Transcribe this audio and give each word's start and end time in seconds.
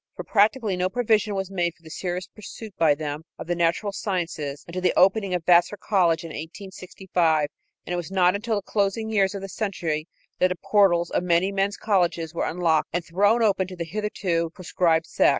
For 0.15 0.23
practically 0.23 0.75
no 0.75 0.89
provision 0.89 1.35
was 1.35 1.51
made 1.51 1.75
for 1.75 1.83
the 1.83 1.91
serious 1.91 2.25
pursuit 2.25 2.73
by 2.75 2.95
them 2.95 3.21
of 3.37 3.45
the 3.45 3.53
natural 3.53 3.91
sciences 3.91 4.63
until 4.65 4.81
the 4.81 4.95
opening 4.97 5.35
of 5.35 5.45
Vassar 5.45 5.77
College 5.77 6.23
in 6.23 6.29
1865, 6.29 7.49
and 7.85 7.93
it 7.93 7.97
was 7.97 8.09
not 8.09 8.33
until 8.33 8.55
the 8.55 8.63
closing 8.63 9.11
years 9.11 9.35
of 9.35 9.43
the 9.43 9.47
century 9.47 10.07
that 10.39 10.47
the 10.47 10.55
portals 10.55 11.11
of 11.11 11.21
many 11.21 11.51
men's 11.51 11.77
colleges 11.77 12.33
were 12.33 12.47
unlocked 12.49 12.89
and 12.91 13.05
thrown 13.05 13.43
open 13.43 13.67
to 13.67 13.75
the 13.75 13.85
hitherto 13.85 14.49
proscribed 14.55 15.05
sex. 15.05 15.29